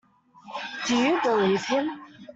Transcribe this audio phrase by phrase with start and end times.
[0.87, 2.01] Do you believe him?